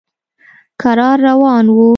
[0.81, 1.81] کرار روان و.